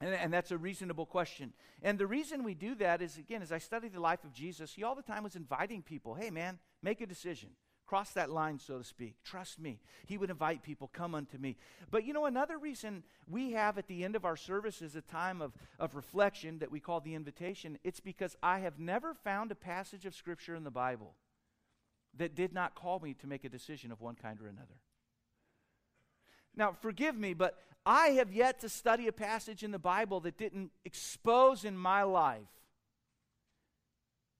[0.00, 1.52] and, and, that's a reasonable question.
[1.82, 4.72] And the reason we do that is, again, as I study the life of Jesus,
[4.72, 7.50] he all the time was inviting people hey, man, make a decision.
[7.92, 9.16] Cross that line, so to speak.
[9.22, 9.78] Trust me.
[10.06, 11.58] He would invite people, come unto me.
[11.90, 15.02] But you know, another reason we have at the end of our service is a
[15.02, 17.78] time of, of reflection that we call the invitation.
[17.84, 21.16] It's because I have never found a passage of Scripture in the Bible
[22.16, 24.80] that did not call me to make a decision of one kind or another.
[26.56, 30.38] Now, forgive me, but I have yet to study a passage in the Bible that
[30.38, 32.40] didn't expose in my life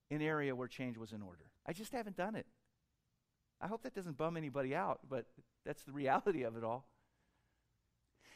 [0.09, 1.45] an area where change was in order.
[1.67, 2.47] I just haven't done it.
[3.63, 5.25] I hope that doesn't bum anybody out, but
[5.65, 6.85] that's the reality of it all.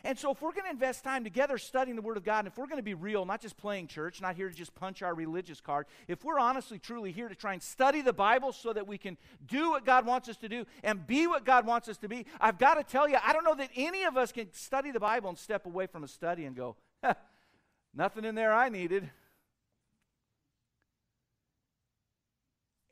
[0.05, 2.47] And so, if we're going to invest time together studying the Word of God, and
[2.47, 5.01] if we're going to be real, not just playing church, not here to just punch
[5.01, 8.71] our religious card, if we're honestly, truly here to try and study the Bible so
[8.71, 11.89] that we can do what God wants us to do and be what God wants
[11.89, 14.31] us to be, I've got to tell you, I don't know that any of us
[14.31, 16.77] can study the Bible and step away from a study and go,
[17.93, 19.09] nothing in there I needed.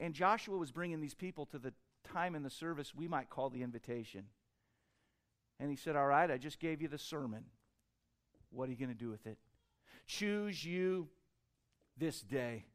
[0.01, 1.71] And Joshua was bringing these people to the
[2.11, 4.25] time in the service we might call the invitation.
[5.59, 7.45] And he said, All right, I just gave you the sermon.
[8.49, 9.37] What are you going to do with it?
[10.07, 11.09] Choose you
[11.97, 12.65] this day.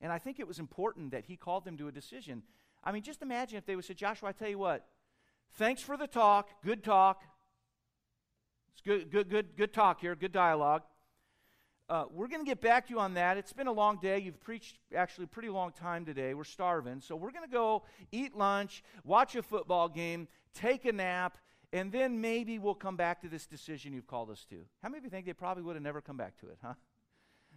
[0.00, 2.42] And I think it was important that he called them to a decision.
[2.82, 4.84] I mean, just imagine if they would say, Joshua, I tell you what,
[5.54, 7.22] thanks for the talk, good talk.
[8.72, 10.82] It's good, good, good, good talk here, good dialogue.
[11.88, 13.36] Uh, we're going to get back to you on that.
[13.36, 14.18] It's been a long day.
[14.18, 16.32] You've preached actually a pretty long time today.
[16.32, 17.00] We're starving.
[17.00, 21.38] So we're going to go eat lunch, watch a football game, take a nap,
[21.72, 24.64] and then maybe we'll come back to this decision you've called us to.
[24.82, 26.74] How many of you think they probably would have never come back to it, huh?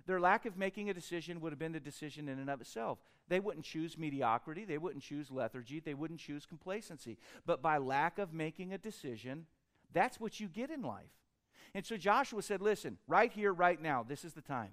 [0.05, 2.99] Their lack of making a decision would have been the decision in and of itself.
[3.27, 7.17] They wouldn't choose mediocrity, they wouldn't choose lethargy, they wouldn't choose complacency.
[7.45, 9.47] But by lack of making a decision,
[9.93, 11.24] that's what you get in life.
[11.75, 14.71] And so Joshua said, Listen, right here, right now, this is the time.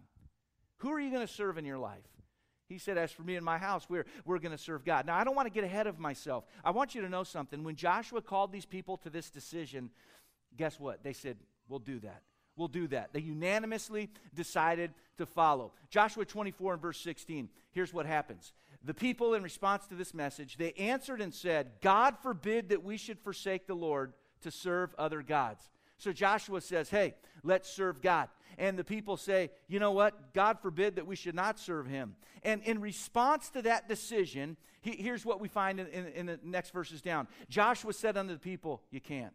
[0.79, 2.07] Who are you going to serve in your life?
[2.69, 5.05] He said, As for me and my house, we're, we're going to serve God.
[5.05, 6.45] Now, I don't want to get ahead of myself.
[6.65, 7.65] I want you to know something.
[7.65, 9.91] When Joshua called these people to this decision,
[10.57, 11.03] guess what?
[11.03, 11.37] They said,
[11.69, 12.23] We'll do that.
[12.57, 13.13] We'll do that.
[13.13, 15.73] They unanimously decided to follow.
[15.91, 18.53] Joshua 24 and verse 16, here's what happens.
[18.85, 22.97] The people, in response to this message, they answered and said, God forbid that we
[22.97, 24.13] should forsake the Lord
[24.43, 25.69] to serve other gods.
[26.03, 28.29] So Joshua says, Hey, let's serve God.
[28.59, 30.35] And the people say, You know what?
[30.35, 32.17] God forbid that we should not serve him.
[32.43, 36.41] And in response to that decision, he, here's what we find in, in, in the
[36.43, 39.33] next verses down Joshua said unto the people, You can't.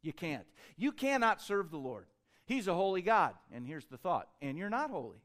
[0.00, 0.46] You can't.
[0.76, 2.06] You cannot serve the Lord.
[2.46, 3.34] He's a holy God.
[3.52, 5.22] And here's the thought, and you're not holy.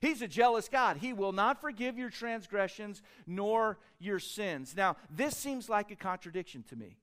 [0.00, 0.98] He's a jealous God.
[0.98, 4.74] He will not forgive your transgressions nor your sins.
[4.76, 6.96] Now, this seems like a contradiction to me.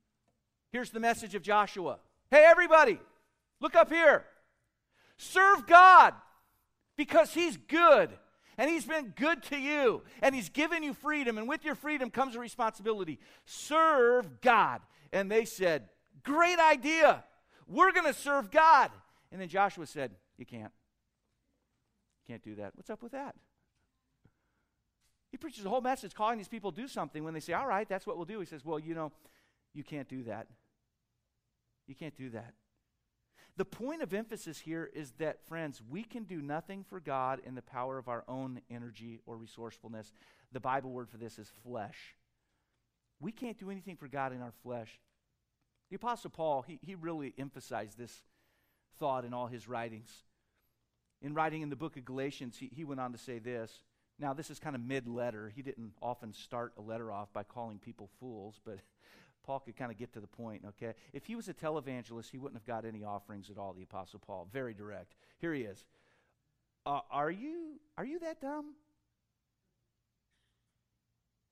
[0.75, 2.99] Here's the message of Joshua Hey, everybody,
[3.61, 4.25] look up here.
[5.15, 6.13] Serve God
[6.97, 8.09] because He's good
[8.57, 11.37] and He's been good to you and He's given you freedom.
[11.37, 13.19] And with your freedom comes a responsibility.
[13.45, 14.81] Serve God.
[15.13, 15.87] And they said,
[16.25, 17.23] Great idea.
[17.69, 18.91] We're going to serve God.
[19.31, 20.73] And then Joshua said, You can't.
[22.27, 22.73] You can't do that.
[22.75, 23.35] What's up with that?
[25.31, 27.23] He preaches a whole message calling these people to do something.
[27.23, 29.13] When they say, All right, that's what we'll do, he says, Well, you know,
[29.73, 30.47] you can't do that.
[31.87, 32.53] You can't do that.
[33.57, 37.55] The point of emphasis here is that, friends, we can do nothing for God in
[37.55, 40.11] the power of our own energy or resourcefulness.
[40.51, 42.15] The Bible word for this is flesh.
[43.21, 44.99] We can't do anything for God in our flesh.
[45.89, 48.23] The Apostle Paul, he, he really emphasized this
[48.99, 50.11] thought in all his writings.
[51.21, 53.71] In writing in the book of Galatians, he, he went on to say this.
[54.19, 55.51] Now, this is kind of mid letter.
[55.53, 58.79] He didn't often start a letter off by calling people fools, but
[59.45, 60.93] Paul could kind of get to the point, okay?
[61.13, 64.19] If he was a televangelist, he wouldn't have got any offerings at all, the Apostle
[64.19, 64.47] Paul.
[64.51, 65.15] Very direct.
[65.39, 65.85] Here he is.
[66.85, 68.75] Uh, are you are you that dumb?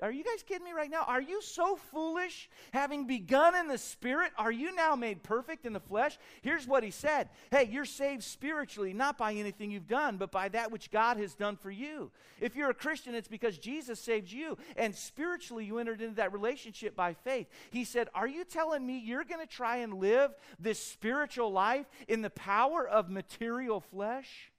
[0.01, 1.03] Are you guys kidding me right now?
[1.07, 2.49] Are you so foolish?
[2.73, 6.17] Having begun in the spirit, are you now made perfect in the flesh?
[6.41, 10.49] Here's what he said Hey, you're saved spiritually, not by anything you've done, but by
[10.49, 12.11] that which God has done for you.
[12.41, 14.57] If you're a Christian, it's because Jesus saved you.
[14.75, 17.47] And spiritually, you entered into that relationship by faith.
[17.69, 21.85] He said, Are you telling me you're going to try and live this spiritual life
[22.07, 24.52] in the power of material flesh?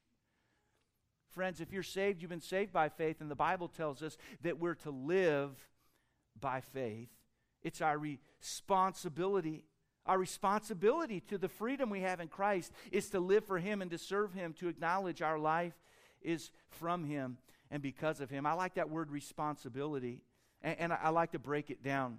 [1.35, 4.61] Friends, if you're saved, you've been saved by faith, and the Bible tells us that
[4.61, 5.51] we're to live
[6.41, 7.09] by faith.
[7.63, 9.65] It's our responsibility.
[10.07, 13.91] Our responsibility to the freedom we have in Christ is to live for Him and
[13.91, 15.75] to serve Him, to acknowledge our life
[16.23, 17.39] is from Him
[17.71, 18.47] and because of Him.
[18.47, 20.23] I like that word responsibility,
[20.63, 22.19] and, and I, I like to break it down.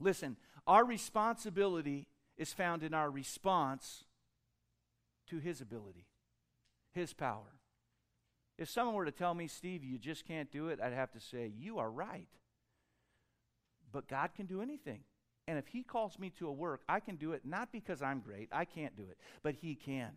[0.00, 0.36] Listen,
[0.66, 2.06] our responsibility
[2.38, 4.04] is found in our response
[5.26, 6.06] to His ability,
[6.92, 7.57] His power.
[8.58, 11.20] If someone were to tell me, Steve, you just can't do it, I'd have to
[11.20, 12.28] say, You are right.
[13.92, 15.00] But God can do anything.
[15.46, 18.20] And if He calls me to a work, I can do it not because I'm
[18.20, 20.10] great, I can't do it, but He can.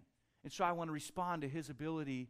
[0.43, 2.29] And so I want to respond to His ability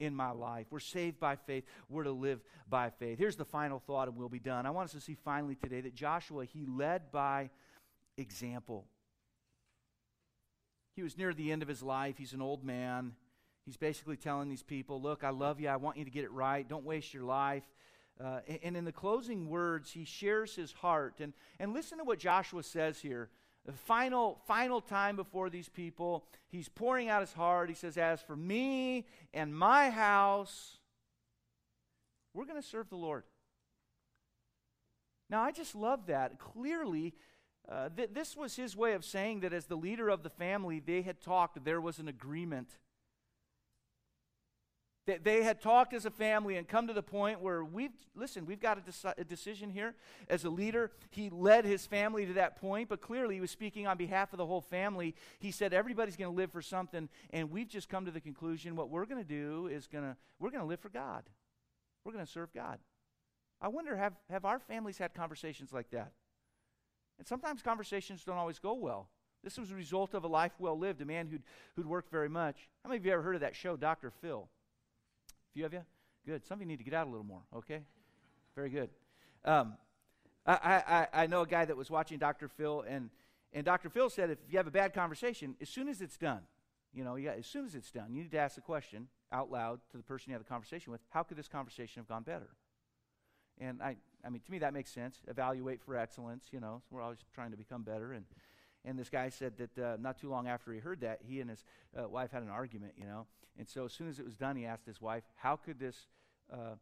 [0.00, 0.66] in my life.
[0.70, 1.64] We're saved by faith.
[1.88, 3.18] We're to live by faith.
[3.18, 4.66] Here's the final thought, and we'll be done.
[4.66, 7.50] I want us to see finally today that Joshua, he led by
[8.16, 8.86] example.
[10.94, 12.16] He was near the end of his life.
[12.18, 13.12] He's an old man.
[13.68, 15.68] He's basically telling these people, Look, I love you.
[15.68, 16.66] I want you to get it right.
[16.66, 17.64] Don't waste your life.
[18.18, 21.16] Uh, and in the closing words, he shares his heart.
[21.20, 23.28] And, and listen to what Joshua says here.
[23.66, 27.68] The final, final time before these people, he's pouring out his heart.
[27.68, 29.04] He says, As for me
[29.34, 30.78] and my house,
[32.32, 33.24] we're going to serve the Lord.
[35.28, 36.38] Now, I just love that.
[36.38, 37.12] Clearly,
[37.70, 40.80] uh, th- this was his way of saying that as the leader of the family,
[40.80, 42.78] they had talked, there was an agreement.
[45.22, 48.60] They had talked as a family and come to the point where we've, listen, we've
[48.60, 49.94] got a, deci- a, decision here.
[50.28, 53.86] As a leader, he led his family to that point, but clearly he was speaking
[53.86, 55.14] on behalf of the whole family.
[55.38, 58.76] He said, everybody's going to live for something, and we've just come to the conclusion
[58.76, 61.24] what we're going to do is going to, we're going to live for God.
[62.04, 62.78] We're going to serve God.
[63.62, 66.12] I wonder, have, have our families had conversations like that?
[67.18, 69.08] And sometimes conversations don't always go well.
[69.42, 71.42] This was a result of a life well lived, a man who'd,
[71.76, 72.68] who'd worked very much.
[72.82, 74.10] How many of you ever heard of that show, Dr.
[74.10, 74.48] Phil?
[75.58, 75.82] Few of you?
[76.24, 76.46] Good.
[76.46, 77.80] Some of you need to get out a little more, okay?
[78.54, 78.90] Very good.
[79.44, 79.74] Um,
[80.46, 82.46] I, I, I know a guy that was watching Dr.
[82.46, 83.10] Phil, and,
[83.52, 83.90] and Dr.
[83.90, 86.42] Phil said if you have a bad conversation, as soon as it's done,
[86.94, 89.08] you know, you got, as soon as it's done, you need to ask the question
[89.32, 92.06] out loud to the person you have the conversation with how could this conversation have
[92.06, 92.50] gone better?
[93.60, 95.18] And I, I mean, to me, that makes sense.
[95.26, 98.12] Evaluate for excellence, you know, we're always trying to become better.
[98.12, 98.24] And,
[98.84, 101.50] and this guy said that uh, not too long after he heard that, he and
[101.50, 101.64] his
[101.98, 103.26] uh, wife had an argument, you know.
[103.58, 105.96] And so as soon as it was done, he asked his wife, How could this
[106.52, 106.76] uh,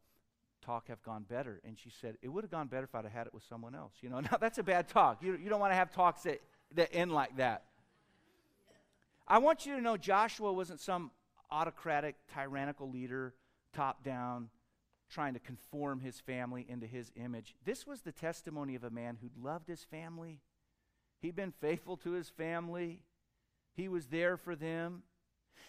[0.64, 1.60] talk have gone better?
[1.64, 3.74] And she said, It would have gone better if I'd have had it with someone
[3.74, 3.94] else.
[4.02, 5.22] You know, now that's a bad talk.
[5.22, 6.40] You, you don't want to have talks that,
[6.74, 7.64] that end like that.
[9.26, 11.10] I want you to know Joshua wasn't some
[11.50, 13.34] autocratic, tyrannical leader,
[13.72, 14.50] top down,
[15.10, 17.54] trying to conform his family into his image.
[17.64, 20.40] This was the testimony of a man who loved his family.
[21.20, 23.02] He'd been faithful to his family,
[23.74, 25.02] he was there for them.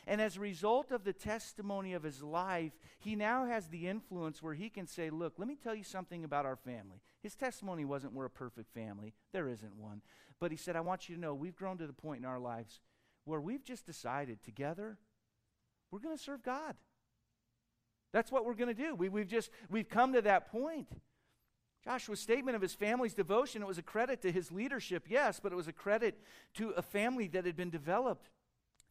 [0.06, 4.42] And as a result of the testimony of his life, he now has the influence
[4.42, 7.02] where he can say, Look, let me tell you something about our family.
[7.22, 10.02] His testimony wasn't we're a perfect family, there isn't one.
[10.40, 12.40] But he said, I want you to know we've grown to the point in our
[12.40, 12.80] lives
[13.26, 14.98] where we've just decided together
[15.92, 16.76] we're going to serve God.
[18.14, 18.96] That's what we're going to do.
[18.96, 20.88] We, we've just we've come to that point.
[21.88, 25.54] Joshua's statement of his family's devotion, it was a credit to his leadership, yes, but
[25.54, 26.20] it was a credit
[26.56, 28.30] to a family that had been developed.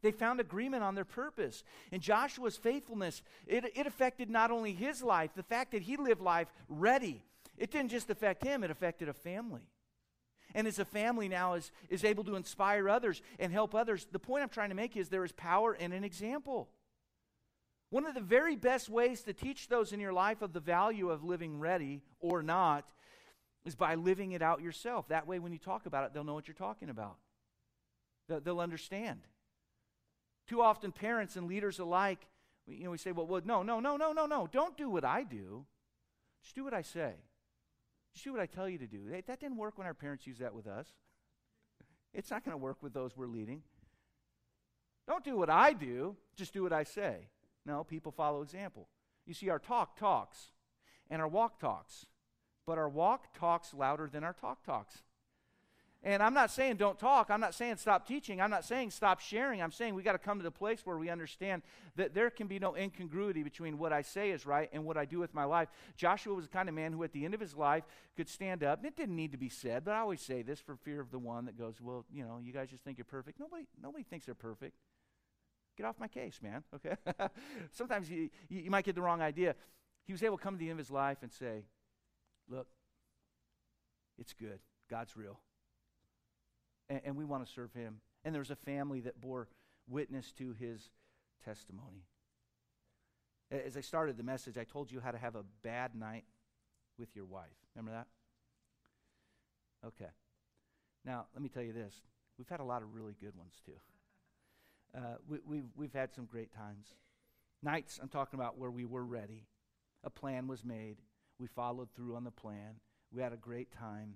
[0.00, 1.62] They found agreement on their purpose.
[1.92, 6.22] And Joshua's faithfulness, it, it affected not only his life, the fact that he lived
[6.22, 7.22] life ready.
[7.58, 9.68] It didn't just affect him, it affected a family.
[10.54, 14.18] And as a family now is, is able to inspire others and help others, the
[14.18, 16.70] point I'm trying to make is there is power in an example.
[17.90, 21.10] One of the very best ways to teach those in your life of the value
[21.10, 22.88] of living ready or not
[23.64, 25.08] is by living it out yourself.
[25.08, 27.16] That way, when you talk about it, they'll know what you're talking about,
[28.28, 29.20] they'll understand.
[30.48, 32.20] Too often, parents and leaders alike,
[32.68, 34.48] you know, we say, well, well, no, no, no, no, no, no.
[34.50, 35.64] Don't do what I do.
[36.42, 37.14] Just do what I say.
[38.12, 39.10] Just do what I tell you to do.
[39.10, 40.86] That didn't work when our parents used that with us.
[42.14, 43.62] It's not going to work with those we're leading.
[45.08, 47.28] Don't do what I do, just do what I say.
[47.66, 48.88] No, people follow example.
[49.26, 50.52] You see, our talk talks,
[51.10, 52.06] and our walk talks.
[52.66, 55.02] But our walk talks louder than our talk talks.
[56.02, 57.30] And I'm not saying don't talk.
[57.30, 58.40] I'm not saying stop teaching.
[58.40, 59.60] I'm not saying stop sharing.
[59.60, 61.62] I'm saying we got to come to the place where we understand
[61.96, 65.04] that there can be no incongruity between what I say is right and what I
[65.04, 65.68] do with my life.
[65.96, 67.82] Joshua was the kind of man who, at the end of his life,
[68.16, 68.78] could stand up.
[68.78, 71.10] And it didn't need to be said, but I always say this for fear of
[71.10, 74.04] the one that goes, "Well, you know, you guys just think you're perfect." Nobody, nobody
[74.04, 74.76] thinks they're perfect.
[75.76, 76.62] Get off my case, man.
[76.74, 76.96] Okay.
[77.72, 79.54] Sometimes you, you, you might get the wrong idea.
[80.04, 81.64] He was able to come to the end of his life and say,
[82.48, 82.68] "Look,
[84.18, 84.60] it's good.
[84.88, 85.40] God's real."
[86.88, 88.00] and, and we want to serve him.
[88.24, 89.48] And there was a family that bore
[89.88, 90.90] witness to his
[91.44, 92.06] testimony.
[93.50, 96.24] As I started the message, I told you how to have a bad night
[96.98, 97.44] with your wife.
[97.74, 98.06] Remember that?
[99.86, 100.10] Okay.
[101.04, 101.94] Now, let me tell you this.
[102.38, 103.72] We've had a lot of really good ones, too.
[104.96, 106.94] Uh, we, we've, we've had some great times.
[107.62, 109.44] Nights, I'm talking about where we were ready.
[110.04, 110.96] A plan was made.
[111.38, 112.76] We followed through on the plan.
[113.12, 114.14] We had a great time.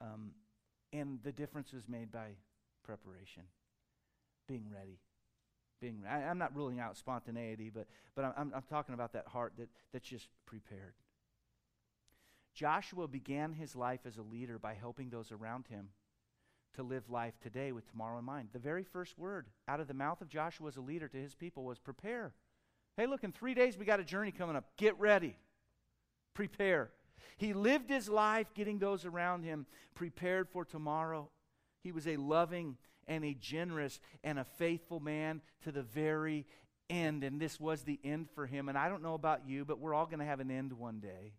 [0.00, 0.30] Um,
[0.92, 2.30] and the difference was made by
[2.84, 3.42] preparation,
[4.48, 4.98] being ready.
[5.80, 9.54] Being, I, am not ruling out spontaneity, but, but I'm, I'm talking about that heart
[9.58, 10.94] that, that's just prepared.
[12.54, 15.88] Joshua began his life as a leader by helping those around him
[16.74, 18.48] to live life today with tomorrow in mind.
[18.52, 21.34] The very first word out of the mouth of Joshua as a leader to his
[21.34, 22.32] people was prepare.
[22.96, 24.64] Hey, look, in three days we got a journey coming up.
[24.76, 25.36] Get ready.
[26.34, 26.90] Prepare.
[27.36, 31.28] He lived his life getting those around him prepared for tomorrow.
[31.82, 36.46] He was a loving and a generous and a faithful man to the very
[36.88, 37.24] end.
[37.24, 38.68] And this was the end for him.
[38.68, 41.00] And I don't know about you, but we're all going to have an end one
[41.00, 41.32] day.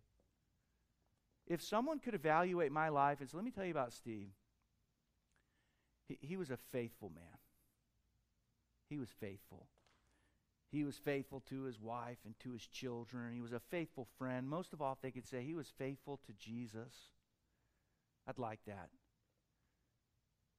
[1.46, 4.30] If someone could evaluate my life, and so let me tell you about Steve.
[6.08, 7.38] He, he was a faithful man.
[8.88, 9.66] He was faithful.
[10.70, 13.32] He was faithful to his wife and to his children.
[13.32, 14.48] He was a faithful friend.
[14.48, 16.92] Most of all, if they could say he was faithful to Jesus,
[18.26, 18.90] I'd like that.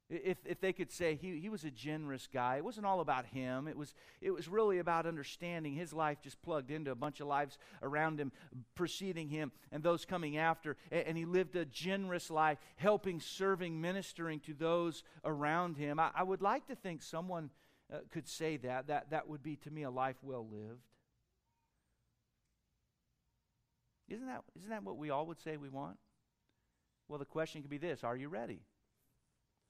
[0.10, 3.26] If, if they could say he, he was a generous guy, it wasn't all about
[3.26, 3.68] him.
[3.68, 7.28] It was, it was really about understanding his life just plugged into a bunch of
[7.28, 8.32] lives around him,
[8.74, 10.78] preceding him, and those coming after.
[10.92, 16.00] And, and he lived a generous life, helping, serving, ministering to those around him.
[16.00, 17.50] I, I would like to think someone
[17.94, 20.88] uh, could say that, that, that would be to me a life well lived.
[24.08, 25.98] Isn't that, isn't that what we all would say we want?
[27.10, 28.62] Well, the question could be this Are you ready?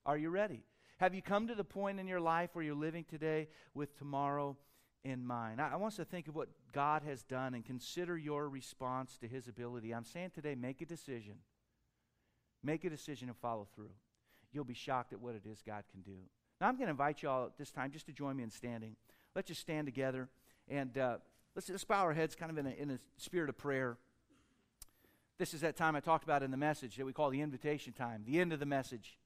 [0.07, 0.63] Are you ready?
[0.99, 4.55] Have you come to the point in your life where you're living today with tomorrow
[5.03, 5.61] in mind?
[5.61, 9.17] I, I want us to think of what God has done and consider your response
[9.17, 9.93] to His ability.
[9.93, 11.35] I'm saying today, make a decision.
[12.63, 13.91] Make a decision and follow through.
[14.53, 16.17] You'll be shocked at what it is God can do.
[16.61, 18.49] Now, I'm going to invite you all at this time just to join me in
[18.49, 18.95] standing.
[19.35, 20.29] Let's just stand together
[20.69, 21.17] and uh,
[21.53, 23.97] let's, let's bow our heads kind of in a, in a spirit of prayer.
[25.37, 27.91] This is that time I talked about in the message that we call the invitation
[27.91, 29.17] time, the end of the message.